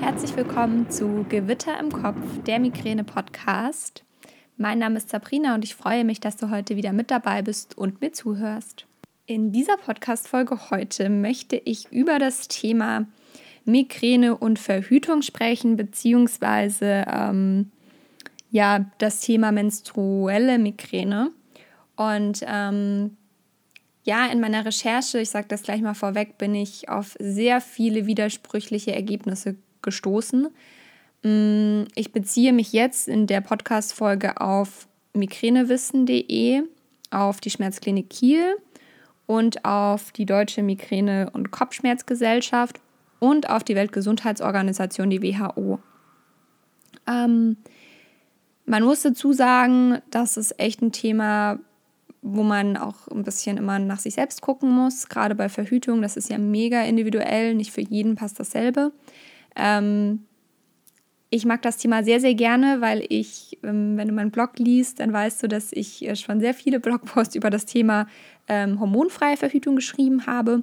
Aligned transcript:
Herzlich 0.00 0.36
willkommen 0.36 0.90
zu 0.90 1.24
Gewitter 1.28 1.78
im 1.78 1.90
Kopf, 1.90 2.42
der 2.46 2.58
Migräne-Podcast. 2.58 4.04
Mein 4.56 4.78
Name 4.78 4.98
ist 4.98 5.10
Sabrina 5.10 5.54
und 5.54 5.64
ich 5.64 5.74
freue 5.74 6.04
mich, 6.04 6.20
dass 6.20 6.36
du 6.36 6.50
heute 6.50 6.76
wieder 6.76 6.92
mit 6.92 7.10
dabei 7.10 7.42
bist 7.42 7.78
und 7.78 8.00
mir 8.00 8.12
zuhörst. 8.12 8.86
In 9.26 9.52
dieser 9.52 9.76
Podcast-Folge 9.76 10.70
heute 10.70 11.08
möchte 11.08 11.56
ich 11.56 11.90
über 11.90 12.18
das 12.18 12.48
Thema 12.48 13.06
Migräne 13.64 14.36
und 14.36 14.58
Verhütung 14.58 15.22
sprechen, 15.22 15.76
beziehungsweise 15.76 17.04
ähm, 17.08 17.70
ja, 18.50 18.86
das 18.98 19.20
Thema 19.20 19.52
menstruelle 19.52 20.58
Migräne. 20.58 21.30
Und 21.96 22.44
ähm, 22.46 23.16
ja, 24.04 24.26
in 24.26 24.40
meiner 24.40 24.66
Recherche, 24.66 25.18
ich 25.18 25.30
sage 25.30 25.48
das 25.48 25.62
gleich 25.62 25.80
mal 25.80 25.94
vorweg, 25.94 26.36
bin 26.36 26.54
ich 26.54 26.88
auf 26.88 27.16
sehr 27.18 27.60
viele 27.60 28.06
widersprüchliche 28.06 28.94
Ergebnisse 28.94 29.56
gestoßen. 29.84 30.48
Mm, 31.22 31.84
ich 31.94 32.12
beziehe 32.12 32.52
mich 32.52 32.72
jetzt 32.72 33.08
in 33.08 33.28
der 33.28 33.40
Podcast-Folge 33.40 34.40
auf 34.40 34.88
migränewissen.de, 35.12 36.62
auf 37.10 37.40
die 37.40 37.50
Schmerzklinik 37.50 38.10
Kiel 38.10 38.56
und 39.26 39.64
auf 39.64 40.10
die 40.12 40.26
Deutsche 40.26 40.62
Migräne- 40.62 41.30
und 41.30 41.50
Kopfschmerzgesellschaft 41.50 42.80
und 43.20 43.48
auf 43.48 43.64
die 43.64 43.76
Weltgesundheitsorganisation, 43.76 45.08
die 45.08 45.22
WHO. 45.22 45.78
Ähm, 47.06 47.56
man 48.66 48.82
muss 48.82 49.02
dazu 49.02 49.32
sagen, 49.32 49.98
das 50.10 50.36
ist 50.36 50.58
echt 50.58 50.82
ein 50.82 50.92
Thema, 50.92 51.58
wo 52.22 52.42
man 52.42 52.76
auch 52.76 53.08
ein 53.08 53.22
bisschen 53.22 53.58
immer 53.58 53.78
nach 53.78 53.98
sich 53.98 54.14
selbst 54.14 54.40
gucken 54.40 54.70
muss. 54.70 55.08
Gerade 55.08 55.34
bei 55.34 55.48
Verhütung, 55.48 56.00
das 56.00 56.16
ist 56.16 56.30
ja 56.30 56.38
mega 56.38 56.82
individuell, 56.82 57.54
nicht 57.54 57.70
für 57.70 57.82
jeden 57.82 58.14
passt 58.14 58.40
dasselbe. 58.40 58.92
Ähm, 59.56 60.24
ich 61.30 61.44
mag 61.44 61.62
das 61.62 61.78
Thema 61.78 62.04
sehr, 62.04 62.20
sehr 62.20 62.34
gerne, 62.34 62.80
weil 62.80 63.04
ich, 63.08 63.58
ähm, 63.64 63.96
wenn 63.96 64.06
du 64.06 64.14
meinen 64.14 64.30
Blog 64.30 64.58
liest, 64.58 65.00
dann 65.00 65.12
weißt 65.12 65.42
du, 65.42 65.48
dass 65.48 65.72
ich 65.72 66.06
äh, 66.06 66.14
schon 66.14 66.40
sehr 66.40 66.54
viele 66.54 66.78
Blogposts 66.80 67.34
über 67.34 67.50
das 67.50 67.66
Thema 67.66 68.06
ähm, 68.46 68.78
hormonfreie 68.78 69.36
Verhütung 69.36 69.76
geschrieben 69.76 70.26
habe. 70.26 70.62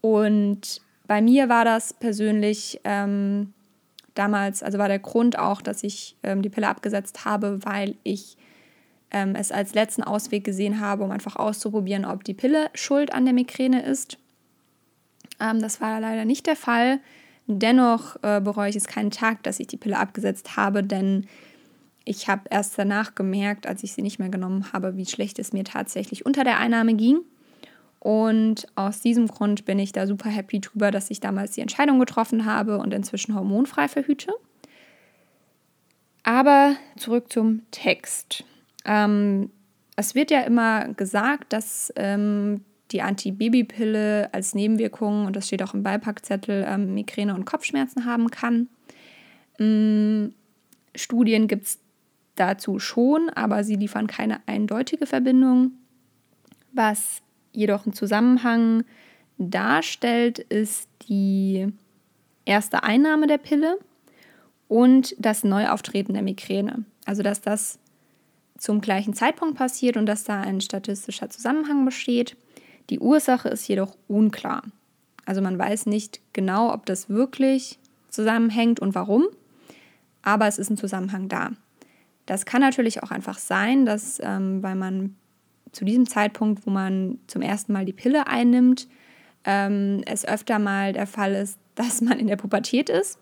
Und 0.00 0.80
bei 1.06 1.20
mir 1.20 1.48
war 1.48 1.64
das 1.64 1.92
persönlich 1.92 2.80
ähm, 2.84 3.52
damals, 4.14 4.62
also 4.62 4.78
war 4.78 4.88
der 4.88 4.98
Grund 4.98 5.38
auch, 5.38 5.60
dass 5.60 5.82
ich 5.82 6.16
ähm, 6.22 6.40
die 6.40 6.48
Pille 6.48 6.68
abgesetzt 6.68 7.24
habe, 7.24 7.58
weil 7.64 7.94
ich 8.02 8.36
ähm, 9.10 9.34
es 9.34 9.52
als 9.52 9.74
letzten 9.74 10.02
Ausweg 10.02 10.44
gesehen 10.44 10.80
habe, 10.80 11.04
um 11.04 11.10
einfach 11.10 11.36
auszuprobieren, 11.36 12.04
ob 12.04 12.24
die 12.24 12.34
Pille 12.34 12.70
schuld 12.74 13.12
an 13.12 13.24
der 13.24 13.34
Migräne 13.34 13.82
ist. 13.82 14.18
Ähm, 15.40 15.60
das 15.60 15.80
war 15.80 16.00
leider 16.00 16.24
nicht 16.24 16.46
der 16.46 16.56
Fall. 16.56 17.00
Dennoch 17.58 18.16
äh, 18.22 18.40
bereue 18.40 18.70
ich 18.70 18.76
es 18.76 18.86
keinen 18.86 19.10
Tag, 19.10 19.42
dass 19.42 19.60
ich 19.60 19.66
die 19.66 19.76
Pille 19.76 19.98
abgesetzt 19.98 20.56
habe, 20.56 20.84
denn 20.84 21.26
ich 22.04 22.28
habe 22.28 22.42
erst 22.50 22.78
danach 22.78 23.14
gemerkt, 23.14 23.66
als 23.66 23.82
ich 23.82 23.92
sie 23.92 24.02
nicht 24.02 24.18
mehr 24.18 24.28
genommen 24.28 24.72
habe, 24.72 24.96
wie 24.96 25.06
schlecht 25.06 25.38
es 25.38 25.52
mir 25.52 25.64
tatsächlich 25.64 26.24
unter 26.24 26.44
der 26.44 26.58
Einnahme 26.58 26.94
ging. 26.94 27.20
Und 27.98 28.66
aus 28.76 29.00
diesem 29.00 29.26
Grund 29.26 29.66
bin 29.66 29.78
ich 29.78 29.92
da 29.92 30.06
super 30.06 30.30
happy 30.30 30.60
drüber, 30.60 30.90
dass 30.90 31.10
ich 31.10 31.20
damals 31.20 31.52
die 31.52 31.60
Entscheidung 31.60 31.98
getroffen 31.98 32.46
habe 32.46 32.78
und 32.78 32.94
inzwischen 32.94 33.34
hormonfrei 33.34 33.88
verhüte. 33.88 34.32
Aber 36.22 36.76
zurück 36.96 37.30
zum 37.30 37.62
Text. 37.70 38.44
Ähm, 38.86 39.50
es 39.96 40.14
wird 40.14 40.30
ja 40.30 40.40
immer 40.40 40.88
gesagt, 40.94 41.52
dass 41.52 41.92
ähm, 41.96 42.64
die 42.92 43.02
Antibabypille 43.02 44.32
als 44.32 44.54
Nebenwirkung, 44.54 45.26
und 45.26 45.36
das 45.36 45.46
steht 45.46 45.62
auch 45.62 45.74
im 45.74 45.82
Beipackzettel, 45.82 46.64
ähm, 46.66 46.94
Migräne 46.94 47.34
und 47.34 47.44
Kopfschmerzen 47.44 48.04
haben 48.04 48.30
kann. 48.30 48.68
Ähm, 49.58 50.34
Studien 50.94 51.46
gibt 51.46 51.66
es 51.66 51.78
dazu 52.34 52.78
schon, 52.78 53.30
aber 53.30 53.64
sie 53.64 53.76
liefern 53.76 54.06
keine 54.06 54.40
eindeutige 54.46 55.06
Verbindung. 55.06 55.72
Was 56.72 57.22
jedoch 57.52 57.84
einen 57.84 57.92
Zusammenhang 57.92 58.84
darstellt, 59.38 60.38
ist 60.38 60.88
die 61.08 61.68
erste 62.44 62.82
Einnahme 62.82 63.26
der 63.26 63.38
Pille 63.38 63.78
und 64.68 65.14
das 65.18 65.44
Neuauftreten 65.44 66.14
der 66.14 66.22
Migräne. 66.22 66.84
Also 67.04 67.22
dass 67.22 67.40
das 67.40 67.78
zum 68.56 68.80
gleichen 68.80 69.14
Zeitpunkt 69.14 69.56
passiert 69.56 69.96
und 69.96 70.06
dass 70.06 70.24
da 70.24 70.40
ein 70.40 70.60
statistischer 70.60 71.30
Zusammenhang 71.30 71.84
besteht. 71.84 72.36
Die 72.90 72.98
Ursache 72.98 73.48
ist 73.48 73.66
jedoch 73.68 73.96
unklar. 74.08 74.62
Also 75.24 75.40
man 75.40 75.58
weiß 75.58 75.86
nicht 75.86 76.20
genau, 76.32 76.72
ob 76.72 76.86
das 76.86 77.08
wirklich 77.08 77.78
zusammenhängt 78.08 78.80
und 78.80 78.94
warum, 78.94 79.26
aber 80.22 80.48
es 80.48 80.58
ist 80.58 80.70
ein 80.70 80.76
Zusammenhang 80.76 81.28
da. 81.28 81.52
Das 82.26 82.44
kann 82.44 82.60
natürlich 82.60 83.02
auch 83.02 83.10
einfach 83.10 83.38
sein, 83.38 83.86
dass 83.86 84.20
ähm, 84.22 84.62
weil 84.62 84.74
man 84.74 85.16
zu 85.72 85.84
diesem 85.84 86.08
Zeitpunkt, 86.08 86.66
wo 86.66 86.70
man 86.70 87.18
zum 87.28 87.42
ersten 87.42 87.72
Mal 87.72 87.84
die 87.84 87.92
Pille 87.92 88.26
einnimmt, 88.26 88.88
ähm, 89.44 90.02
es 90.06 90.26
öfter 90.26 90.58
mal 90.58 90.92
der 90.92 91.06
Fall 91.06 91.34
ist, 91.34 91.58
dass 91.76 92.00
man 92.00 92.18
in 92.18 92.26
der 92.26 92.36
Pubertät 92.36 92.90
ist 92.90 93.18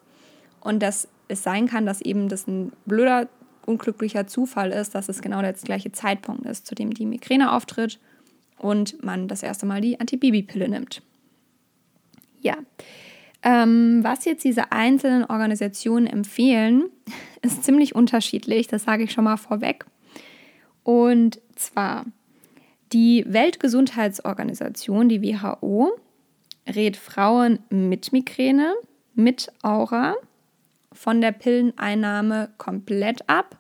und 0.60 0.82
dass 0.82 1.08
es 1.28 1.42
sein 1.42 1.68
kann, 1.68 1.84
dass 1.84 2.00
eben 2.00 2.28
das 2.28 2.46
ein 2.46 2.72
blöder 2.86 3.28
unglücklicher 3.66 4.26
Zufall 4.26 4.72
ist, 4.72 4.94
dass 4.94 5.10
es 5.10 5.20
genau 5.20 5.42
der 5.42 5.52
gleiche 5.52 5.92
Zeitpunkt 5.92 6.46
ist, 6.46 6.66
zu 6.66 6.74
dem 6.74 6.94
die 6.94 7.04
Migräne 7.04 7.52
auftritt 7.52 8.00
und 8.58 9.02
man 9.02 9.28
das 9.28 9.42
erste 9.42 9.66
Mal 9.66 9.80
die 9.80 9.98
Antibabypille 10.00 10.68
nimmt. 10.68 11.02
Ja, 12.40 12.56
ähm, 13.42 14.00
was 14.02 14.24
jetzt 14.24 14.44
diese 14.44 14.72
einzelnen 14.72 15.24
Organisationen 15.24 16.06
empfehlen, 16.06 16.84
ist 17.42 17.64
ziemlich 17.64 17.94
unterschiedlich, 17.94 18.66
das 18.66 18.84
sage 18.84 19.04
ich 19.04 19.12
schon 19.12 19.24
mal 19.24 19.36
vorweg. 19.36 19.84
Und 20.82 21.40
zwar 21.54 22.06
die 22.92 23.24
Weltgesundheitsorganisation, 23.28 25.08
die 25.08 25.22
WHO, 25.22 25.90
rät 26.66 26.96
Frauen 26.96 27.58
mit 27.70 28.12
Migräne, 28.12 28.74
mit 29.14 29.52
Aura 29.62 30.14
von 30.92 31.20
der 31.20 31.32
Pilleneinnahme 31.32 32.50
komplett 32.56 33.28
ab. 33.28 33.57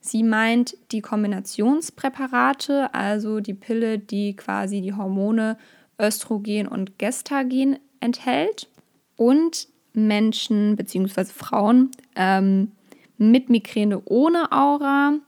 Sie 0.00 0.22
meint 0.22 0.76
die 0.92 1.02
Kombinationspräparate, 1.02 2.94
also 2.94 3.40
die 3.40 3.54
Pille, 3.54 3.98
die 3.98 4.34
quasi 4.34 4.80
die 4.80 4.94
Hormone 4.94 5.58
Östrogen 6.00 6.66
und 6.66 6.98
Gestagen 6.98 7.78
enthält. 8.00 8.68
Und 9.16 9.68
Menschen 9.92 10.76
bzw. 10.76 11.24
Frauen 11.26 11.90
ähm, 12.16 12.72
mit 13.18 13.50
Migräne 13.50 14.00
ohne 14.06 14.50
Aura, 14.50 15.18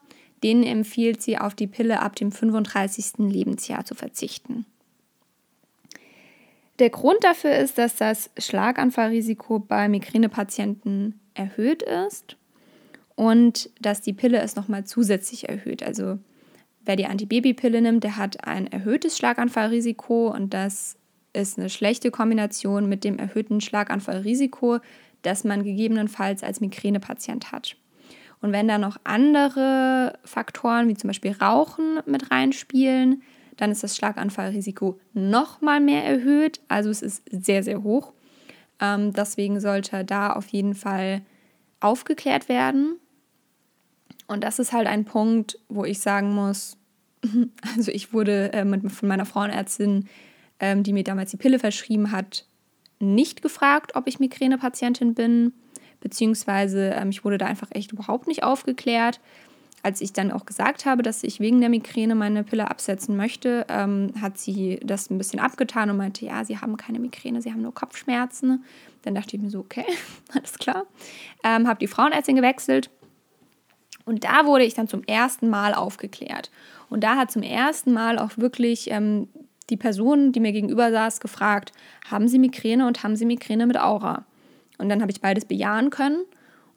denen 0.43 0.62
empfiehlt 0.62 1.21
sie, 1.21 1.37
auf 1.37 1.54
die 1.54 1.66
Pille 1.66 2.00
ab 2.00 2.16
dem 2.16 2.33
35. 2.33 3.19
Lebensjahr 3.19 3.84
zu 3.84 3.94
verzichten. 3.94 4.65
Der 6.78 6.89
Grund 6.89 7.22
dafür 7.22 7.54
ist, 7.56 7.77
dass 7.77 7.97
das 7.97 8.31
Schlaganfallrisiko 8.39 9.59
bei 9.59 9.89
Migränepatienten 9.91 11.21
erhöht 11.34 11.83
ist 11.83 12.37
und 13.15 13.71
dass 13.81 14.00
die 14.00 14.12
Pille 14.12 14.41
es 14.41 14.56
nochmal 14.56 14.84
zusätzlich 14.84 15.49
erhöht. 15.49 15.83
Also 15.83 16.19
wer 16.84 16.97
die 16.97 17.06
Antibabypille 17.06 17.81
nimmt, 17.81 18.05
der 18.05 18.17
hat 18.17 18.45
ein 18.45 18.67
erhöhtes 18.67 19.17
Schlaganfallrisiko 19.17 20.28
und 20.28 20.55
das 20.55 20.97
ist 21.33 21.59
eine 21.59 21.71
schlechte 21.71 22.11
Kombination 22.11 22.89
mit 22.89 23.05
dem 23.05 23.19
erhöhten 23.19 23.61
Schlaganfallrisiko, 23.61 24.78
das 25.22 25.45
man 25.45 25.65
gegebenenfalls 25.65 26.43
als 26.43 26.61
Migränepatient 26.61 27.53
hat. 27.53 27.77
Und 28.41 28.53
wenn 28.53 28.69
da 28.69 28.77
noch 28.77 28.97
andere 29.05 30.19
Faktoren 30.25 30.89
wie 30.89 30.95
zum 30.95 31.09
Beispiel 31.09 31.33
Rauchen 31.33 32.01
mit 32.06 32.31
reinspielen, 32.31 33.22
dann 33.56 33.71
ist 33.71 33.84
das 33.84 33.97
Schlaganfallrisiko 33.97 34.99
noch 35.12 35.61
mal 35.61 35.81
mehr 35.81 36.05
erhöht. 36.05 36.61
Also 36.69 36.91
es 36.91 37.03
ist 37.03 37.22
sehr, 37.31 37.62
sehr 37.62 37.83
hoch. 37.83 38.12
Ähm, 38.81 39.13
deswegen 39.13 39.60
sollte 39.60 40.04
da 40.04 40.33
auf 40.33 40.48
jeden 40.48 40.75
Fall 40.75 41.22
aufgeklärt 41.78 42.48
werden. 42.48 42.97
Und 44.33 44.43
das 44.43 44.59
ist 44.59 44.73
halt 44.73 44.87
ein 44.87 45.05
Punkt, 45.05 45.59
wo 45.69 45.84
ich 45.84 46.01
sagen 46.01 46.34
muss, 46.34 46.77
also 47.77 47.91
ich 47.93 48.13
wurde 48.13 48.53
äh, 48.53 48.65
mit, 48.65 48.91
von 48.91 49.09
meiner 49.09 49.27
Frauenärztin, 49.27 50.09
ähm, 50.59 50.83
die 50.83 50.93
mir 50.93 51.05
damals 51.05 51.31
die 51.31 51.37
Pille 51.37 51.59
verschrieben 51.59 52.13
hat, 52.13 52.47
nicht 52.99 53.43
gefragt, 53.43 53.93
ob 53.95 54.07
ich 54.07 54.21
Migränepatientin 54.21 55.15
bin, 55.15 55.53
beziehungsweise 56.01 56.91
ähm, 56.91 57.11
ich 57.11 57.25
wurde 57.25 57.39
da 57.39 57.47
einfach 57.47 57.69
echt 57.73 57.93
überhaupt 57.93 58.27
nicht 58.27 58.43
aufgeklärt 58.43 59.21
als 59.83 60.01
ich 60.01 60.13
dann 60.13 60.31
auch 60.31 60.47
gesagt 60.47 60.87
habe, 60.87 61.03
dass 61.03 61.25
ich 61.25 61.41
wegen 61.41 61.61
der 61.61 61.69
Migräne 61.69 62.15
meine 62.15 62.45
Pille 62.45 62.71
absetzen 62.71 63.17
möchte, 63.17 63.67
ähm, 63.69 64.13
hat 64.21 64.39
sie 64.39 64.79
das 64.84 65.11
ein 65.11 65.19
bisschen 65.19 65.41
abgetan 65.41 65.91
und 65.91 65.97
meinte, 65.97 66.25
ja, 66.25 66.45
sie 66.45 66.59
haben 66.59 66.77
keine 66.77 67.01
Migräne, 67.01 67.43
sie 67.43 67.51
haben 67.51 67.63
nur 67.63 67.75
Kopfschmerzen. 67.75 68.65
Dann 69.03 69.15
dachte 69.15 69.37
ich 69.37 69.43
mir 69.43 69.51
so, 69.51 69.61
okay, 69.61 69.84
alles 70.34 70.59
klar. 70.59 70.87
Ähm, 71.43 71.67
habe 71.67 71.81
die 71.81 71.89
Frauenärztin 71.89 72.37
gewechselt 72.37 72.91
und 74.04 74.25
da 74.25 74.47
wurde 74.47 74.65
ich 74.65 74.75
dann 74.75 74.89
zum 74.89 75.04
ersten 75.04 75.49
Mal 75.49 75.75
aufgeklärt. 75.75 76.51
Und 76.91 77.04
da 77.04 77.16
hat 77.16 77.31
zum 77.31 77.43
ersten 77.43 77.93
Mal 77.93 78.19
auch 78.19 78.37
wirklich 78.37 78.91
ähm, 78.91 79.28
die 79.71 79.77
Person, 79.77 80.33
die 80.33 80.41
mir 80.41 80.53
gegenüber 80.53 80.91
saß, 80.91 81.21
gefragt, 81.21 81.72
haben 82.10 82.28
Sie 82.28 82.39
Migräne 82.39 82.87
und 82.87 83.03
haben 83.03 83.16
Sie 83.16 83.25
Migräne 83.25 83.66
mit 83.66 83.78
Aura? 83.78 84.25
Und 84.78 84.89
dann 84.89 85.01
habe 85.01 85.13
ich 85.13 85.21
beides 85.21 85.45
bejahen 85.45 85.91
können. 85.91 86.25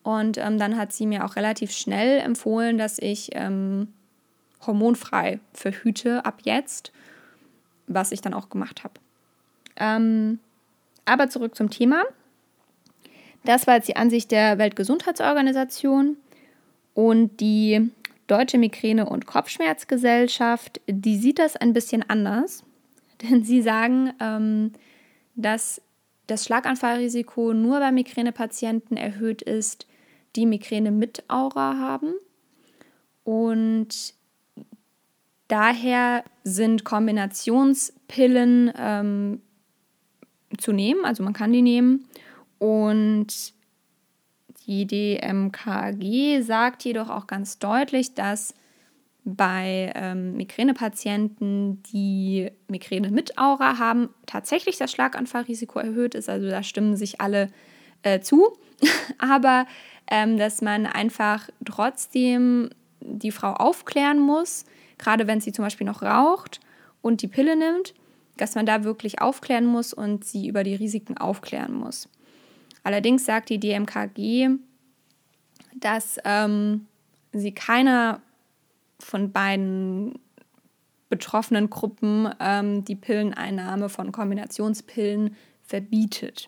Und 0.04 0.38
ähm, 0.38 0.60
dann 0.60 0.78
hat 0.78 0.94
sie 0.94 1.08
mir 1.08 1.26
auch 1.26 1.36
relativ 1.36 1.72
schnell 1.72 2.20
empfohlen, 2.20 2.78
dass 2.78 3.00
ich 3.00 3.32
ähm, 3.34 3.88
hormonfrei 4.66 5.40
verhüte 5.52 6.24
ab 6.26 6.42
jetzt, 6.44 6.92
was 7.88 8.12
ich 8.12 8.22
dann 8.22 8.36
auch 8.36 8.50
gemacht 8.50 8.84
habe. 8.84 8.94
Ähm, 9.78 10.40
aber 11.06 11.30
zurück 11.30 11.56
zum 11.56 11.72
Thema. 11.72 12.04
Das 13.46 13.66
war 13.66 13.76
jetzt 13.76 13.88
die 13.88 13.96
Ansicht 13.96 14.32
der 14.32 14.60
Weltgesundheitsorganisation 14.60 16.18
und 16.96 17.40
die 17.42 17.92
Deutsche 18.26 18.58
Migräne- 18.58 19.08
und 19.08 19.28
Kopfschmerzgesellschaft, 19.28 20.82
die 20.88 21.18
sieht 21.18 21.38
das 21.38 21.56
ein 21.56 21.74
bisschen 21.74 22.04
anders, 22.10 22.64
denn 23.22 23.44
sie 23.44 23.62
sagen, 23.62 24.12
ähm, 24.20 24.72
dass 25.36 25.82
das 26.26 26.46
Schlaganfallrisiko 26.46 27.54
nur 27.54 27.80
bei 27.80 27.92
Migränepatienten 27.92 28.98
erhöht 28.98 29.44
ist, 29.44 29.86
die 30.36 30.48
Migräne 30.48 30.90
mit 30.90 31.24
Aura 31.28 31.78
haben. 31.78 32.14
Und 33.24 34.16
daher 35.48 36.24
sind 36.44 36.84
Kombinationspillen 36.84 38.74
ähm, 38.76 39.42
zu 40.58 40.72
nehmen, 40.72 41.06
also 41.06 41.22
man 41.24 41.34
kann 41.34 41.54
die 41.54 41.62
nehmen. 41.62 42.08
Und 42.58 43.54
die 44.68 44.86
DMKG 44.86 46.42
sagt 46.42 46.84
jedoch 46.84 47.10
auch 47.10 47.28
ganz 47.28 47.60
deutlich, 47.60 48.14
dass 48.14 48.54
bei 49.26 49.92
ähm, 49.96 50.38
Migränepatienten, 50.38 51.82
die 51.92 52.52
Migräne 52.68 53.10
mit 53.10 53.38
Aura 53.40 53.80
haben, 53.80 54.10
tatsächlich 54.28 54.78
das 54.78 54.92
Schlaganfallrisiko 54.92 55.80
erhöht 55.80 56.14
ist. 56.14 56.30
Also 56.30 56.48
da 56.48 56.62
stimmen 56.62 56.96
sich 56.96 57.22
alle 57.22 57.50
äh, 58.04 58.20
zu. 58.20 58.56
Aber 59.18 59.66
ähm, 60.10 60.38
dass 60.38 60.62
man 60.62 60.86
einfach 60.86 61.50
trotzdem 61.66 62.70
die 63.02 63.32
Frau 63.32 63.54
aufklären 63.54 64.20
muss, 64.20 64.66
gerade 65.00 65.28
wenn 65.28 65.42
sie 65.42 65.52
zum 65.52 65.66
Beispiel 65.66 65.88
noch 65.88 66.04
raucht 66.04 66.60
und 67.02 67.22
die 67.24 67.28
Pille 67.28 67.56
nimmt, 67.56 67.96
dass 68.38 68.56
man 68.56 68.66
da 68.66 68.84
wirklich 68.84 69.22
aufklären 69.22 69.66
muss 69.66 69.94
und 69.94 70.24
sie 70.24 70.48
über 70.48 70.64
die 70.64 70.76
Risiken 70.76 71.18
aufklären 71.18 71.74
muss. 71.74 72.10
Allerdings 72.86 73.26
sagt 73.26 73.50
die 73.50 73.60
DMKG, 73.60 74.60
dass 75.74 76.20
ähm, 76.24 76.86
sie 77.34 77.52
keiner 77.52 78.22
von 79.00 79.32
beiden 79.32 80.20
betroffenen 81.10 81.72
Gruppen 81.72 82.30
ähm, 82.40 82.86
die 82.86 82.96
Pilleneinnahme 82.96 83.90
von 83.90 84.12
Kombinationspillen 84.12 85.36
verbietet. 85.64 86.48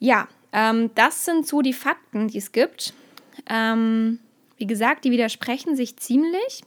Ja, 0.00 0.26
ähm, 0.52 0.90
das 0.96 1.24
sind 1.24 1.46
so 1.46 1.62
die 1.62 1.74
Fakten, 1.74 2.26
die 2.26 2.38
es 2.38 2.50
gibt. 2.50 2.92
Ähm, 3.48 4.18
wie 4.56 4.66
gesagt, 4.66 5.04
die 5.04 5.12
widersprechen 5.12 5.76
sich 5.76 5.96
ziemlich, 5.96 6.64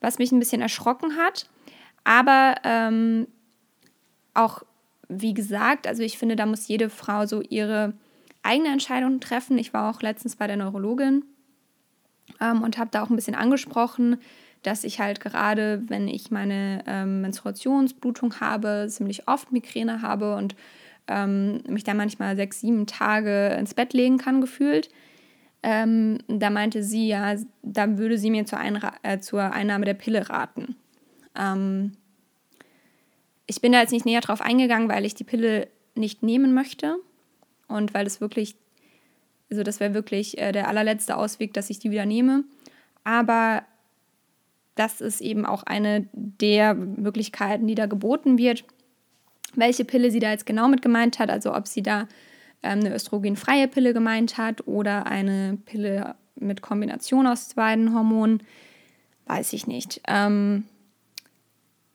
was 0.00 0.18
mich 0.18 0.32
ein 0.32 0.40
bisschen 0.40 0.62
erschrocken 0.62 1.16
hat. 1.16 1.48
Aber 2.02 2.56
ähm, 2.64 3.28
auch, 4.34 4.64
wie 5.08 5.34
gesagt, 5.34 5.86
also 5.86 6.02
ich 6.02 6.18
finde, 6.18 6.36
da 6.36 6.46
muss 6.46 6.68
jede 6.68 6.90
Frau 6.90 7.26
so 7.26 7.42
ihre 7.42 7.94
eigene 8.42 8.70
Entscheidung 8.70 9.20
treffen. 9.20 9.58
Ich 9.58 9.72
war 9.74 9.90
auch 9.90 10.02
letztens 10.02 10.36
bei 10.36 10.46
der 10.46 10.56
Neurologin 10.56 11.24
ähm, 12.40 12.62
und 12.62 12.78
habe 12.78 12.90
da 12.90 13.02
auch 13.02 13.10
ein 13.10 13.16
bisschen 13.16 13.34
angesprochen, 13.34 14.18
dass 14.62 14.84
ich 14.84 15.00
halt 15.00 15.20
gerade, 15.20 15.82
wenn 15.88 16.08
ich 16.08 16.30
meine 16.30 16.82
ähm, 16.86 17.20
Menstruationsblutung 17.20 18.40
habe, 18.40 18.86
ziemlich 18.88 19.28
oft 19.28 19.52
Migräne 19.52 20.02
habe 20.02 20.34
und 20.36 20.56
ähm, 21.08 21.62
mich 21.68 21.84
da 21.84 21.94
manchmal 21.94 22.34
sechs, 22.36 22.60
sieben 22.60 22.86
Tage 22.86 23.54
ins 23.58 23.74
Bett 23.74 23.92
legen 23.92 24.18
kann, 24.18 24.40
gefühlt. 24.40 24.88
Ähm, 25.62 26.18
da 26.28 26.50
meinte 26.50 26.82
sie, 26.82 27.08
ja, 27.08 27.36
da 27.62 27.98
würde 27.98 28.18
sie 28.18 28.30
mir 28.30 28.44
zur, 28.46 28.58
Einra 28.58 28.94
äh, 29.02 29.18
zur 29.18 29.52
Einnahme 29.52 29.84
der 29.84 29.94
Pille 29.94 30.28
raten. 30.28 30.76
Ähm, 31.36 31.92
ich 33.46 33.60
bin 33.60 33.72
da 33.72 33.80
jetzt 33.80 33.92
nicht 33.92 34.06
näher 34.06 34.20
drauf 34.20 34.40
eingegangen, 34.40 34.88
weil 34.88 35.04
ich 35.04 35.14
die 35.14 35.24
Pille 35.24 35.68
nicht 35.94 36.22
nehmen 36.22 36.52
möchte 36.54 36.96
und 37.68 37.94
weil 37.94 38.06
es 38.06 38.20
wirklich 38.20 38.56
also 39.50 39.62
das 39.62 39.80
wäre 39.80 39.94
wirklich 39.94 40.38
äh, 40.38 40.52
der 40.52 40.68
allerletzte 40.68 41.16
Ausweg, 41.16 41.54
dass 41.54 41.70
ich 41.70 41.78
die 41.78 41.90
wieder 41.90 42.06
nehme. 42.06 42.44
Aber 43.04 43.62
das 44.74 45.00
ist 45.00 45.20
eben 45.20 45.46
auch 45.46 45.62
eine 45.62 46.08
der 46.12 46.74
Möglichkeiten, 46.74 47.66
die 47.66 47.74
da 47.74 47.86
geboten 47.86 48.38
wird. 48.38 48.64
Welche 49.54 49.84
Pille 49.84 50.10
sie 50.10 50.18
da 50.18 50.30
jetzt 50.30 50.46
genau 50.46 50.68
mit 50.68 50.82
gemeint 50.82 51.18
hat, 51.18 51.30
also 51.30 51.54
ob 51.54 51.66
sie 51.68 51.82
da 51.82 52.08
ähm, 52.62 52.80
eine 52.80 52.94
östrogenfreie 52.94 53.68
Pille 53.68 53.94
gemeint 53.94 54.36
hat 54.36 54.66
oder 54.66 55.06
eine 55.06 55.58
Pille 55.64 56.16
mit 56.34 56.60
Kombination 56.60 57.26
aus 57.26 57.54
beiden 57.54 57.94
Hormonen, 57.94 58.42
weiß 59.26 59.52
ich 59.54 59.66
nicht. 59.66 60.02
Ähm, 60.08 60.64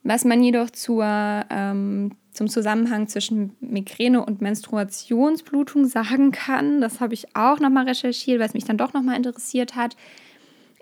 was 0.02 0.24
man 0.24 0.42
jedoch 0.42 0.70
zur 0.70 1.04
ähm, 1.04 2.12
zum 2.32 2.48
Zusammenhang 2.48 3.08
zwischen 3.08 3.56
Migräne 3.60 4.24
und 4.24 4.40
Menstruationsblutung 4.40 5.84
sagen 5.84 6.32
kann, 6.32 6.80
das 6.80 7.00
habe 7.00 7.14
ich 7.14 7.36
auch 7.36 7.60
nochmal 7.60 7.86
recherchiert, 7.86 8.40
weil 8.40 8.46
es 8.46 8.54
mich 8.54 8.64
dann 8.64 8.78
doch 8.78 8.94
nochmal 8.94 9.16
interessiert 9.16 9.76
hat, 9.76 9.96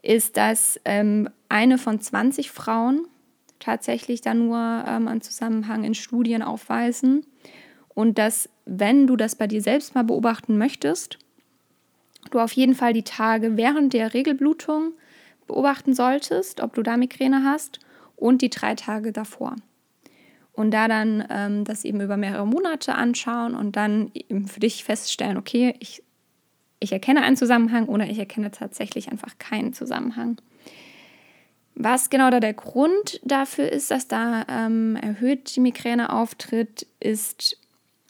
ist, 0.03 0.37
dass 0.37 0.81
ähm, 0.85 1.29
eine 1.49 1.77
von 1.77 2.01
20 2.01 2.51
Frauen 2.51 3.07
tatsächlich 3.59 4.21
da 4.21 4.33
nur 4.33 4.57
ähm, 4.59 5.09
einen 5.09 5.21
Zusammenhang 5.21 5.83
in 5.85 5.95
Studien 5.95 6.43
aufweisen. 6.43 7.27
Und 7.95 8.17
dass, 8.17 8.49
wenn 8.65 9.09
du 9.09 9.17
das 9.17 9.35
bei 9.35 9.49
dir 9.49 9.61
selbst 9.61 9.95
mal 9.97 10.05
beobachten 10.05 10.57
möchtest, 10.57 11.19
du 12.31 12.39
auf 12.39 12.53
jeden 12.53 12.77
Fall 12.77 12.93
die 12.93 13.03
Tage 13.03 13.57
während 13.57 13.93
der 13.93 14.15
Regelblutung 14.15 14.93
beobachten 15.49 15.95
solltest, 15.95 16.61
ob 16.61 16.75
du 16.75 16.83
da 16.83 16.97
Migräne 16.97 17.43
hast 17.45 17.81
und 18.21 18.43
die 18.43 18.51
drei 18.51 18.75
Tage 18.75 19.13
davor 19.13 19.57
und 20.53 20.73
da 20.73 20.89
dann 20.89 21.25
ähm, 21.31 21.65
das 21.65 21.85
eben 21.85 22.01
über 22.01 22.17
mehrere 22.17 22.47
Monate 22.47 22.95
anschauen 22.95 23.55
und 23.55 23.77
dann 23.77 24.11
eben 24.13 24.47
für 24.47 24.61
dich 24.61 24.85
feststellen, 24.85 25.37
okay, 25.37 25.75
ich, 25.79 26.03
ich 26.81 26.93
erkenne 26.93 27.23
einen 27.23 27.37
Zusammenhang 27.37 27.87
oder 27.87 28.07
ich 28.07 28.19
erkenne 28.19 28.51
tatsächlich 28.51 29.11
einfach 29.11 29.39
keinen 29.39 29.73
Zusammenhang. 29.73 30.41
Was 31.75 32.11
genau 32.11 32.31
da 32.31 32.41
der 32.41 32.53
Grund 32.53 33.21
dafür 33.25 33.73
ist, 33.73 33.91
dass 33.91 34.07
da 34.07 34.45
ähm, 34.49 34.97
erhöht 34.97 35.57
die 35.57 35.61
Migräne 35.61 36.13
auftritt, 36.13 36.87
ist 36.99 37.57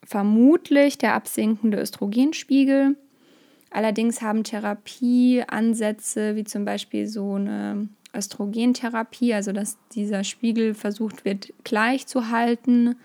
vermutlich 0.04 0.98
der 0.98 1.14
absinkende 1.14 1.78
Östrogenspiegel. 1.78 2.96
Allerdings 3.70 4.22
haben 4.22 4.42
Therapieansätze 4.42 6.34
wie 6.34 6.42
zum 6.42 6.64
Beispiel 6.64 7.06
so 7.06 7.34
eine 7.34 7.88
Östrogentherapie, 8.14 9.34
also 9.34 9.52
dass 9.52 9.78
dieser 9.92 10.24
Spiegel 10.24 10.74
versucht 10.74 11.24
wird 11.24 11.52
gleich 11.64 12.06
zu 12.06 12.30
halten, 12.30 12.96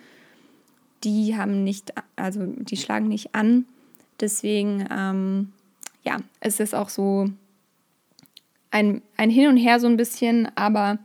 die 1.03 1.35
haben 1.35 1.63
nicht, 1.63 1.93
also 2.15 2.45
die 2.45 2.77
schlagen 2.77 3.07
nicht 3.07 3.35
an. 3.35 3.65
Deswegen, 4.19 4.87
ähm, 4.89 5.53
ja, 6.03 6.17
es 6.39 6.59
ist 6.59 6.73
auch 6.73 6.89
so 6.89 7.29
ein, 8.71 9.01
ein 9.17 9.29
Hin 9.29 9.49
und 9.49 9.57
Her 9.57 9.79
so 9.79 9.87
ein 9.87 9.97
bisschen, 9.97 10.49
aber 10.55 10.97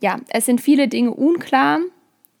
ja, 0.00 0.20
es 0.28 0.46
sind 0.46 0.60
viele 0.60 0.88
Dinge 0.88 1.12
unklar, 1.12 1.80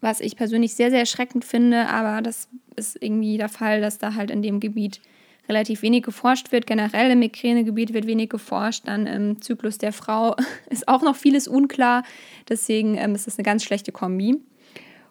was 0.00 0.20
ich 0.20 0.36
persönlich 0.36 0.74
sehr, 0.74 0.90
sehr 0.90 1.00
erschreckend 1.00 1.44
finde, 1.44 1.88
aber 1.88 2.22
das 2.22 2.48
ist 2.76 3.02
irgendwie 3.02 3.36
der 3.36 3.48
Fall, 3.48 3.80
dass 3.80 3.98
da 3.98 4.14
halt 4.14 4.30
in 4.30 4.42
dem 4.42 4.60
Gebiet 4.60 5.00
relativ 5.48 5.82
wenig 5.82 6.02
geforscht 6.02 6.52
wird. 6.52 6.66
Generell 6.66 7.10
im 7.10 7.20
Migränegebiet 7.20 7.92
wird 7.92 8.06
wenig 8.06 8.30
geforscht. 8.30 8.82
Dann 8.86 9.06
im 9.06 9.40
Zyklus 9.40 9.78
der 9.78 9.92
Frau 9.92 10.36
ist 10.70 10.88
auch 10.88 11.02
noch 11.02 11.16
vieles 11.16 11.48
unklar. 11.48 12.02
Deswegen 12.48 12.96
ähm, 12.96 13.14
ist 13.14 13.26
das 13.26 13.38
eine 13.38 13.44
ganz 13.44 13.64
schlechte 13.64 13.92
Kombi. 13.92 14.40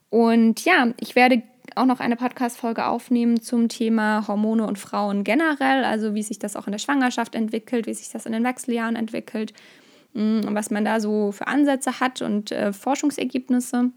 Und 0.09 0.63
ja, 0.63 0.93
ich 0.99 1.15
werde 1.15 1.43
auch 1.75 1.85
noch 1.85 1.99
eine 1.99 2.15
Podcast-Folge 2.15 2.85
aufnehmen 2.85 3.41
zum 3.41 3.69
Thema 3.69 4.27
Hormone 4.27 4.65
und 4.65 4.79
Frauen 4.79 5.23
generell, 5.23 5.83
also 5.83 6.15
wie 6.15 6.23
sich 6.23 6.39
das 6.39 6.55
auch 6.55 6.65
in 6.65 6.71
der 6.71 6.79
Schwangerschaft 6.79 7.35
entwickelt, 7.35 7.87
wie 7.87 7.93
sich 7.93 8.09
das 8.09 8.25
in 8.25 8.31
den 8.31 8.43
Wechseljahren 8.43 8.95
entwickelt, 8.95 9.53
und 10.13 10.45
mm, 10.45 10.55
was 10.55 10.71
man 10.71 10.85
da 10.85 10.99
so 10.99 11.31
für 11.31 11.47
Ansätze 11.47 11.99
hat 11.99 12.21
und 12.21 12.51
äh, 12.51 12.73
Forschungsergebnisse 12.73 13.91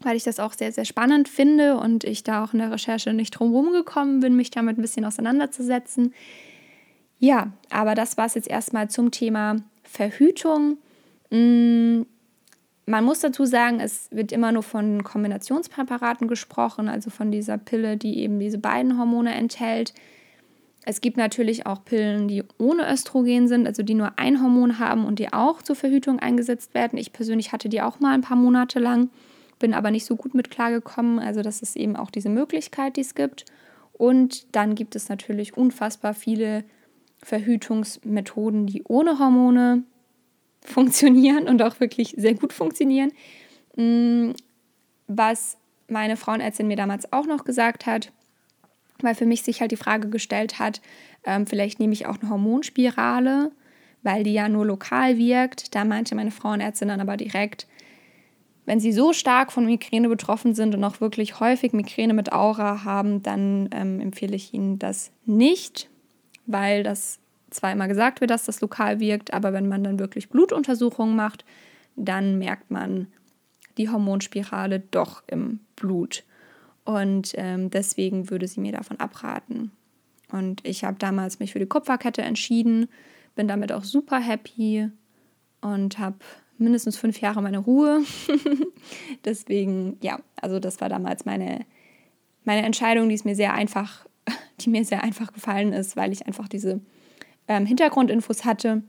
weil 0.00 0.16
ich 0.16 0.24
das 0.24 0.40
auch 0.40 0.52
sehr, 0.52 0.72
sehr 0.72 0.84
spannend 0.84 1.28
finde 1.28 1.76
und 1.76 2.04
ich 2.04 2.24
da 2.24 2.42
auch 2.42 2.52
in 2.52 2.58
der 2.58 2.72
Recherche 2.72 3.12
nicht 3.12 3.32
drum 3.32 3.72
gekommen 3.72 4.20
bin, 4.20 4.36
mich 4.36 4.50
damit 4.50 4.78
ein 4.78 4.82
bisschen 4.82 5.04
auseinanderzusetzen. 5.04 6.14
Ja, 7.18 7.52
aber 7.68 7.94
das 7.94 8.16
war 8.16 8.26
es 8.26 8.34
jetzt 8.34 8.48
erstmal 8.48 8.88
zum 8.88 9.10
Thema 9.10 9.56
Verhütung. 9.84 10.78
Mm, 11.30 12.02
man 12.86 13.04
muss 13.04 13.20
dazu 13.20 13.44
sagen, 13.44 13.78
es 13.78 14.08
wird 14.10 14.32
immer 14.32 14.52
nur 14.52 14.62
von 14.62 15.04
Kombinationspräparaten 15.04 16.28
gesprochen, 16.28 16.88
also 16.88 17.10
von 17.10 17.30
dieser 17.30 17.58
Pille, 17.58 17.98
die 17.98 18.18
eben 18.20 18.40
diese 18.40 18.58
beiden 18.58 18.98
Hormone 18.98 19.34
enthält. 19.34 19.92
Es 20.86 21.02
gibt 21.02 21.18
natürlich 21.18 21.66
auch 21.66 21.84
Pillen, 21.84 22.26
die 22.26 22.42
ohne 22.58 22.90
Östrogen 22.90 23.48
sind, 23.48 23.66
also 23.66 23.82
die 23.82 23.94
nur 23.94 24.18
ein 24.18 24.42
Hormon 24.42 24.78
haben 24.78 25.04
und 25.04 25.18
die 25.18 25.30
auch 25.30 25.60
zur 25.60 25.76
Verhütung 25.76 26.20
eingesetzt 26.20 26.72
werden. 26.72 26.98
Ich 26.98 27.12
persönlich 27.12 27.52
hatte 27.52 27.68
die 27.68 27.82
auch 27.82 28.00
mal 28.00 28.14
ein 28.14 28.22
paar 28.22 28.38
Monate 28.38 28.78
lang 28.78 29.10
bin 29.60 29.74
aber 29.74 29.92
nicht 29.92 30.06
so 30.06 30.16
gut 30.16 30.34
mit 30.34 30.50
klargekommen. 30.50 31.20
Also 31.20 31.42
das 31.42 31.62
ist 31.62 31.76
eben 31.76 31.94
auch 31.94 32.10
diese 32.10 32.28
Möglichkeit, 32.28 32.96
die 32.96 33.02
es 33.02 33.14
gibt. 33.14 33.44
Und 33.92 34.56
dann 34.56 34.74
gibt 34.74 34.96
es 34.96 35.08
natürlich 35.08 35.56
unfassbar 35.56 36.14
viele 36.14 36.64
Verhütungsmethoden, 37.22 38.66
die 38.66 38.82
ohne 38.82 39.20
Hormone 39.20 39.84
funktionieren 40.64 41.46
und 41.46 41.62
auch 41.62 41.78
wirklich 41.78 42.14
sehr 42.16 42.34
gut 42.34 42.52
funktionieren. 42.52 43.12
Mm, 43.76 44.32
was 45.06 45.56
meine 45.88 46.16
Frauenärztin 46.16 46.66
mir 46.66 46.76
damals 46.76 47.12
auch 47.12 47.26
noch 47.26 47.44
gesagt 47.44 47.86
hat, 47.86 48.12
weil 49.02 49.14
für 49.14 49.26
mich 49.26 49.42
sich 49.42 49.60
halt 49.60 49.70
die 49.70 49.76
Frage 49.76 50.08
gestellt 50.08 50.58
hat, 50.58 50.80
ähm, 51.24 51.46
vielleicht 51.46 51.80
nehme 51.80 51.92
ich 51.92 52.06
auch 52.06 52.20
eine 52.20 52.30
Hormonspirale, 52.30 53.50
weil 54.02 54.24
die 54.24 54.32
ja 54.32 54.48
nur 54.48 54.64
lokal 54.64 55.18
wirkt. 55.18 55.74
Da 55.74 55.84
meinte 55.84 56.14
meine 56.14 56.30
Frauenärztin 56.30 56.88
dann 56.88 57.00
aber 57.00 57.16
direkt, 57.16 57.66
wenn 58.70 58.78
sie 58.78 58.92
so 58.92 59.12
stark 59.12 59.50
von 59.50 59.66
Migräne 59.66 60.08
betroffen 60.08 60.54
sind 60.54 60.76
und 60.76 60.84
auch 60.84 61.00
wirklich 61.00 61.40
häufig 61.40 61.72
Migräne 61.72 62.14
mit 62.14 62.32
Aura 62.32 62.84
haben, 62.84 63.20
dann 63.20 63.68
ähm, 63.72 63.98
empfehle 63.98 64.36
ich 64.36 64.54
ihnen 64.54 64.78
das 64.78 65.10
nicht, 65.26 65.90
weil 66.46 66.84
das 66.84 67.18
zwar 67.50 67.72
immer 67.72 67.88
gesagt 67.88 68.20
wird, 68.20 68.30
dass 68.30 68.44
das 68.44 68.60
lokal 68.60 69.00
wirkt, 69.00 69.34
aber 69.34 69.52
wenn 69.52 69.66
man 69.66 69.82
dann 69.82 69.98
wirklich 69.98 70.28
Blutuntersuchungen 70.28 71.16
macht, 71.16 71.44
dann 71.96 72.38
merkt 72.38 72.70
man 72.70 73.08
die 73.76 73.88
Hormonspirale 73.88 74.78
doch 74.78 75.24
im 75.26 75.58
Blut. 75.74 76.22
Und 76.84 77.32
ähm, 77.38 77.70
deswegen 77.70 78.30
würde 78.30 78.46
sie 78.46 78.60
mir 78.60 78.70
davon 78.70 79.00
abraten. 79.00 79.72
Und 80.30 80.64
ich 80.64 80.84
habe 80.84 80.96
damals 80.96 81.40
mich 81.40 81.52
für 81.52 81.58
die 81.58 81.66
Kupferkette 81.66 82.22
entschieden, 82.22 82.88
bin 83.34 83.48
damit 83.48 83.72
auch 83.72 83.82
super 83.82 84.20
happy 84.20 84.88
und 85.60 85.98
habe 85.98 86.18
mindestens 86.60 86.96
fünf 86.96 87.20
Jahre 87.20 87.42
meine 87.42 87.58
Ruhe. 87.58 88.02
deswegen, 89.24 89.96
ja, 90.00 90.20
also 90.40 90.60
das 90.60 90.80
war 90.80 90.88
damals 90.88 91.24
meine, 91.24 91.66
meine 92.44 92.66
Entscheidung, 92.66 93.08
die 93.08 93.14
es 93.14 93.24
mir 93.24 93.34
sehr 93.34 93.54
einfach, 93.54 94.06
die 94.60 94.70
mir 94.70 94.84
sehr 94.84 95.02
einfach 95.02 95.32
gefallen 95.32 95.72
ist, 95.72 95.96
weil 95.96 96.12
ich 96.12 96.26
einfach 96.26 96.48
diese 96.48 96.80
ähm, 97.48 97.66
Hintergrundinfos 97.66 98.44
hatte. 98.44 98.82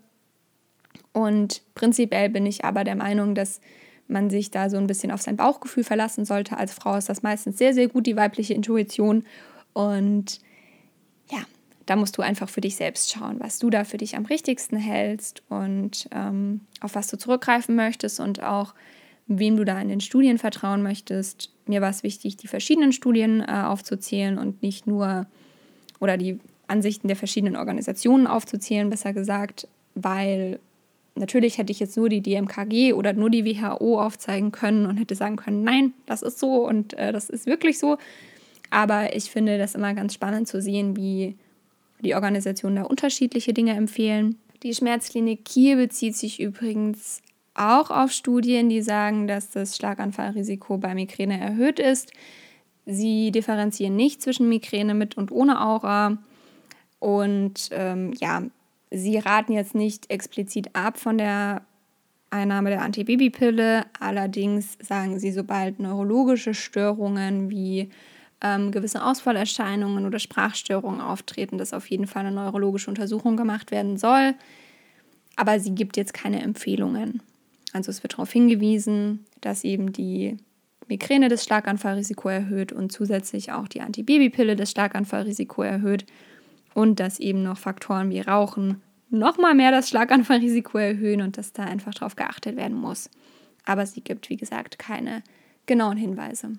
Und 1.13 1.61
prinzipiell 1.75 2.29
bin 2.29 2.45
ich 2.45 2.63
aber 2.63 2.83
der 2.83 2.95
Meinung, 2.95 3.35
dass 3.35 3.59
man 4.07 4.29
sich 4.29 4.51
da 4.51 4.69
so 4.69 4.77
ein 4.77 4.87
bisschen 4.87 5.11
auf 5.11 5.21
sein 5.21 5.37
Bauchgefühl 5.37 5.83
verlassen 5.83 6.25
sollte. 6.25 6.57
Als 6.57 6.73
Frau 6.73 6.95
ist 6.95 7.09
das 7.09 7.23
meistens 7.23 7.57
sehr, 7.57 7.73
sehr 7.73 7.87
gut, 7.87 8.05
die 8.05 8.15
weibliche 8.15 8.53
Intuition. 8.53 9.23
Und 9.73 10.39
da 11.91 11.97
musst 11.97 12.17
du 12.17 12.21
einfach 12.21 12.47
für 12.47 12.61
dich 12.61 12.77
selbst 12.77 13.11
schauen, 13.11 13.41
was 13.41 13.59
du 13.59 13.69
da 13.69 13.83
für 13.83 13.97
dich 13.97 14.15
am 14.15 14.23
richtigsten 14.23 14.77
hältst 14.77 15.43
und 15.49 16.07
ähm, 16.13 16.61
auf 16.79 16.95
was 16.95 17.07
du 17.07 17.17
zurückgreifen 17.17 17.75
möchtest 17.75 18.21
und 18.21 18.41
auch 18.41 18.73
wem 19.27 19.57
du 19.57 19.65
da 19.65 19.77
in 19.81 19.89
den 19.89 19.99
Studien 19.99 20.37
vertrauen 20.37 20.83
möchtest. 20.83 21.51
Mir 21.65 21.81
war 21.81 21.89
es 21.89 22.01
wichtig, 22.01 22.37
die 22.37 22.47
verschiedenen 22.47 22.93
Studien 22.93 23.41
äh, 23.41 23.63
aufzuzählen 23.65 24.37
und 24.37 24.63
nicht 24.63 24.87
nur 24.87 25.25
oder 25.99 26.15
die 26.15 26.39
Ansichten 26.65 27.09
der 27.09 27.17
verschiedenen 27.17 27.57
Organisationen 27.57 28.25
aufzuzählen, 28.25 28.89
besser 28.89 29.11
gesagt, 29.11 29.67
weil 29.93 30.59
natürlich 31.15 31.57
hätte 31.57 31.73
ich 31.73 31.81
jetzt 31.81 31.97
nur 31.97 32.07
die 32.07 32.21
DMKG 32.21 32.93
oder 32.93 33.11
nur 33.11 33.29
die 33.29 33.43
WHO 33.43 33.99
aufzeigen 33.99 34.53
können 34.53 34.85
und 34.85 34.95
hätte 34.95 35.15
sagen 35.15 35.35
können, 35.35 35.65
nein, 35.65 35.91
das 36.05 36.21
ist 36.21 36.39
so 36.39 36.65
und 36.65 36.93
äh, 36.93 37.11
das 37.11 37.29
ist 37.29 37.47
wirklich 37.47 37.79
so. 37.79 37.97
Aber 38.69 39.13
ich 39.13 39.29
finde 39.29 39.57
das 39.57 39.75
immer 39.75 39.93
ganz 39.93 40.13
spannend 40.13 40.47
zu 40.47 40.61
sehen, 40.61 40.95
wie 40.95 41.35
die 42.01 42.15
Organisationen 42.15 42.77
da 42.77 42.83
unterschiedliche 42.83 43.53
Dinge 43.53 43.73
empfehlen. 43.73 44.37
Die 44.63 44.73
Schmerzklinik 44.73 45.45
Kiel 45.45 45.75
bezieht 45.77 46.15
sich 46.15 46.39
übrigens 46.39 47.21
auch 47.53 47.89
auf 47.91 48.11
Studien, 48.11 48.69
die 48.69 48.81
sagen, 48.81 49.27
dass 49.27 49.51
das 49.51 49.75
Schlaganfallrisiko 49.75 50.77
bei 50.77 50.93
Migräne 50.93 51.39
erhöht 51.39 51.79
ist. 51.79 52.11
Sie 52.85 53.31
differenzieren 53.31 53.95
nicht 53.95 54.21
zwischen 54.21 54.49
Migräne 54.49 54.93
mit 54.93 55.17
und 55.17 55.31
ohne 55.31 55.61
Aura. 55.61 56.17
Und 56.99 57.69
ähm, 57.71 58.13
ja, 58.19 58.43
sie 58.91 59.17
raten 59.17 59.53
jetzt 59.53 59.75
nicht 59.75 60.09
explizit 60.09 60.75
ab 60.75 60.97
von 60.97 61.17
der 61.17 61.63
Einnahme 62.29 62.69
der 62.69 62.81
Antibabypille. 62.81 63.85
Allerdings 63.99 64.77
sagen 64.81 65.19
sie, 65.19 65.31
sobald 65.31 65.79
neurologische 65.79 66.53
Störungen 66.53 67.49
wie 67.49 67.89
ähm, 68.41 68.71
gewisse 68.71 69.03
Ausfallerscheinungen 69.03 70.05
oder 70.05 70.19
Sprachstörungen 70.19 71.01
auftreten, 71.01 71.57
dass 71.57 71.73
auf 71.73 71.89
jeden 71.89 72.07
Fall 72.07 72.25
eine 72.25 72.35
neurologische 72.35 72.89
Untersuchung 72.89 73.37
gemacht 73.37 73.71
werden 73.71 73.97
soll. 73.97 74.33
Aber 75.35 75.59
sie 75.59 75.73
gibt 75.73 75.97
jetzt 75.97 76.13
keine 76.13 76.41
Empfehlungen. 76.41 77.21
Also 77.73 77.89
es 77.89 78.03
wird 78.03 78.13
darauf 78.13 78.31
hingewiesen, 78.31 79.25
dass 79.39 79.63
eben 79.63 79.93
die 79.93 80.37
Migräne 80.87 81.29
das 81.29 81.43
Schlaganfallrisiko 81.45 82.27
erhöht 82.27 82.73
und 82.73 82.91
zusätzlich 82.91 83.51
auch 83.51 83.67
die 83.67 83.81
Antibabypille 83.81 84.55
das 84.55 84.71
Schlaganfallrisiko 84.71 85.63
erhöht 85.63 86.05
und 86.73 86.99
dass 86.99 87.19
eben 87.19 87.43
noch 87.43 87.57
Faktoren 87.57 88.09
wie 88.09 88.19
Rauchen 88.19 88.81
nochmal 89.09 89.55
mehr 89.55 89.71
das 89.71 89.89
Schlaganfallrisiko 89.89 90.77
erhöhen 90.77 91.21
und 91.21 91.37
dass 91.37 91.53
da 91.53 91.63
einfach 91.63 91.93
darauf 91.93 92.15
geachtet 92.15 92.57
werden 92.57 92.77
muss. 92.77 93.09
Aber 93.65 93.85
sie 93.85 94.01
gibt, 94.01 94.29
wie 94.29 94.37
gesagt, 94.37 94.79
keine 94.79 95.23
genauen 95.65 95.97
Hinweise. 95.97 96.53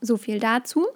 So 0.00 0.16
viel 0.16 0.38
dazu. 0.38 0.86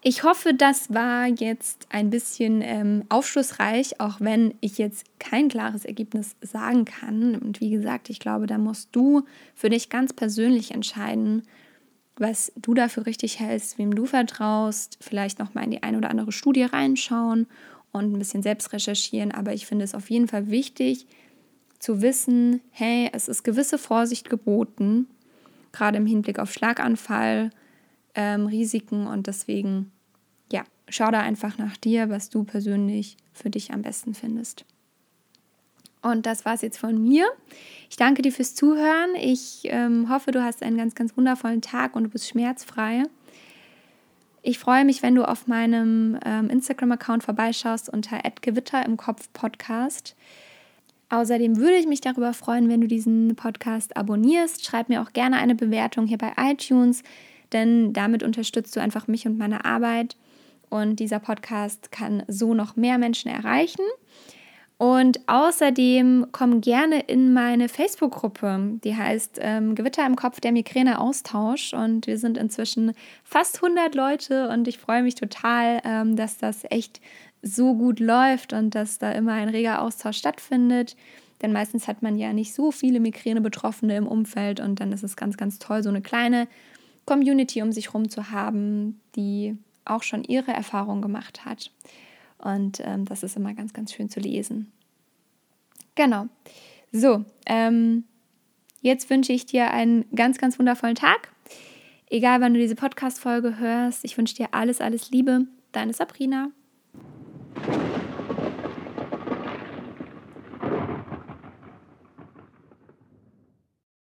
Ich 0.00 0.22
hoffe, 0.22 0.54
das 0.54 0.94
war 0.94 1.26
jetzt 1.26 1.86
ein 1.90 2.08
bisschen 2.08 2.62
ähm, 2.62 3.04
aufschlussreich, 3.08 4.00
auch 4.00 4.20
wenn 4.20 4.54
ich 4.60 4.78
jetzt 4.78 5.04
kein 5.18 5.48
klares 5.48 5.84
Ergebnis 5.84 6.36
sagen 6.40 6.84
kann. 6.84 7.34
Und 7.34 7.60
wie 7.60 7.70
gesagt, 7.70 8.08
ich 8.08 8.20
glaube, 8.20 8.46
da 8.46 8.58
musst 8.58 8.90
du 8.92 9.24
für 9.56 9.70
dich 9.70 9.90
ganz 9.90 10.12
persönlich 10.12 10.70
entscheiden, 10.70 11.42
was 12.16 12.52
du 12.56 12.74
dafür 12.74 13.06
richtig 13.06 13.40
hältst, 13.40 13.78
wem 13.78 13.94
du 13.94 14.06
vertraust, 14.06 14.98
vielleicht 15.00 15.40
noch 15.40 15.54
mal 15.54 15.64
in 15.64 15.72
die 15.72 15.82
eine 15.82 15.98
oder 15.98 16.10
andere 16.10 16.32
Studie 16.32 16.64
reinschauen 16.64 17.46
und 17.90 18.12
ein 18.12 18.18
bisschen 18.18 18.42
selbst 18.42 18.72
recherchieren. 18.72 19.32
Aber 19.32 19.52
ich 19.52 19.66
finde 19.66 19.84
es 19.84 19.94
auf 19.94 20.10
jeden 20.10 20.28
Fall 20.28 20.48
wichtig 20.48 21.06
zu 21.80 22.02
wissen, 22.02 22.60
hey, 22.70 23.10
es 23.12 23.28
ist 23.28 23.44
gewisse 23.44 23.78
Vorsicht 23.78 24.30
geboten, 24.30 25.06
gerade 25.72 25.98
im 25.98 26.06
Hinblick 26.06 26.38
auf 26.38 26.52
Schlaganfall, 26.52 27.50
ähm, 28.18 28.46
Risiken 28.46 29.06
und 29.06 29.28
deswegen, 29.28 29.92
ja, 30.52 30.64
schau 30.88 31.10
da 31.12 31.20
einfach 31.20 31.56
nach 31.56 31.76
dir, 31.76 32.10
was 32.10 32.30
du 32.30 32.42
persönlich 32.42 33.16
für 33.32 33.48
dich 33.48 33.72
am 33.72 33.82
besten 33.82 34.12
findest. 34.12 34.64
Und 36.02 36.26
das 36.26 36.44
war 36.44 36.54
es 36.54 36.62
jetzt 36.62 36.78
von 36.78 37.00
mir. 37.00 37.26
Ich 37.88 37.96
danke 37.96 38.22
dir 38.22 38.32
fürs 38.32 38.56
Zuhören. 38.56 39.14
Ich 39.20 39.62
ähm, 39.64 40.08
hoffe, 40.08 40.32
du 40.32 40.42
hast 40.42 40.62
einen 40.64 40.76
ganz, 40.76 40.96
ganz 40.96 41.16
wundervollen 41.16 41.62
Tag 41.62 41.94
und 41.94 42.04
du 42.04 42.10
bist 42.10 42.28
schmerzfrei. 42.28 43.04
Ich 44.42 44.58
freue 44.58 44.84
mich, 44.84 45.02
wenn 45.02 45.14
du 45.14 45.24
auf 45.24 45.46
meinem 45.46 46.18
ähm, 46.24 46.50
Instagram-Account 46.50 47.22
vorbeischaust 47.22 47.88
unter 47.88 48.20
Gewitter 48.40 48.84
im 48.84 48.96
Kopf 48.96 49.28
Podcast. 49.32 50.16
Außerdem 51.08 51.56
würde 51.56 51.76
ich 51.76 51.86
mich 51.86 52.00
darüber 52.00 52.32
freuen, 52.32 52.68
wenn 52.68 52.80
du 52.80 52.88
diesen 52.88 53.36
Podcast 53.36 53.96
abonnierst. 53.96 54.64
Schreib 54.64 54.88
mir 54.88 55.02
auch 55.02 55.12
gerne 55.12 55.36
eine 55.36 55.54
Bewertung 55.54 56.06
hier 56.06 56.18
bei 56.18 56.32
iTunes, 56.36 57.02
denn 57.52 57.92
damit 57.92 58.22
unterstützt 58.22 58.74
du 58.76 58.80
einfach 58.80 59.06
mich 59.06 59.26
und 59.26 59.38
meine 59.38 59.64
Arbeit. 59.64 60.16
Und 60.70 61.00
dieser 61.00 61.18
Podcast 61.18 61.90
kann 61.90 62.22
so 62.28 62.54
noch 62.54 62.76
mehr 62.76 62.98
Menschen 62.98 63.30
erreichen. 63.30 63.82
Und 64.78 65.18
außerdem 65.26 66.28
komm 66.30 66.60
gerne 66.60 67.00
in 67.00 67.32
meine 67.32 67.68
Facebook-Gruppe, 67.68 68.78
die 68.84 68.94
heißt 68.94 69.40
ähm, 69.40 69.74
Gewitter 69.74 70.06
im 70.06 70.14
Kopf, 70.14 70.38
der 70.38 70.52
Migräne-Austausch. 70.52 71.74
Und 71.74 72.06
wir 72.06 72.16
sind 72.16 72.38
inzwischen 72.38 72.92
fast 73.24 73.56
100 73.56 73.96
Leute 73.96 74.48
und 74.50 74.68
ich 74.68 74.78
freue 74.78 75.02
mich 75.02 75.16
total, 75.16 75.80
ähm, 75.84 76.14
dass 76.14 76.38
das 76.38 76.64
echt 76.70 77.00
so 77.42 77.74
gut 77.74 77.98
läuft 77.98 78.52
und 78.52 78.76
dass 78.76 78.98
da 78.98 79.10
immer 79.10 79.32
ein 79.32 79.48
reger 79.48 79.82
Austausch 79.82 80.18
stattfindet. 80.18 80.96
Denn 81.42 81.52
meistens 81.52 81.88
hat 81.88 82.02
man 82.02 82.16
ja 82.16 82.32
nicht 82.32 82.54
so 82.54 82.70
viele 82.70 83.00
Migräne-Betroffene 83.00 83.96
im 83.96 84.06
Umfeld 84.06 84.60
und 84.60 84.80
dann 84.80 84.92
ist 84.92 85.02
es 85.02 85.16
ganz, 85.16 85.36
ganz 85.36 85.58
toll, 85.58 85.82
so 85.82 85.88
eine 85.88 86.02
kleine 86.02 86.46
Community 87.08 87.62
um 87.62 87.72
sich 87.72 87.86
herum 87.86 88.10
zu 88.10 88.30
haben, 88.30 89.00
die 89.16 89.56
auch 89.86 90.02
schon 90.02 90.24
ihre 90.24 90.52
Erfahrungen 90.52 91.00
gemacht 91.00 91.46
hat. 91.46 91.70
Und 92.36 92.80
ähm, 92.84 93.06
das 93.06 93.22
ist 93.22 93.34
immer 93.34 93.54
ganz, 93.54 93.72
ganz 93.72 93.94
schön 93.94 94.10
zu 94.10 94.20
lesen. 94.20 94.70
Genau. 95.94 96.26
So, 96.92 97.24
ähm, 97.46 98.04
jetzt 98.82 99.08
wünsche 99.08 99.32
ich 99.32 99.46
dir 99.46 99.70
einen 99.70 100.04
ganz, 100.14 100.36
ganz 100.36 100.58
wundervollen 100.58 100.96
Tag. 100.96 101.32
Egal, 102.10 102.42
wann 102.42 102.52
du 102.52 102.60
diese 102.60 102.74
Podcast-Folge 102.74 103.58
hörst, 103.58 104.04
ich 104.04 104.18
wünsche 104.18 104.36
dir 104.36 104.48
alles, 104.52 104.82
alles 104.82 105.10
Liebe. 105.10 105.46
Deine 105.72 105.94
Sabrina. 105.94 106.50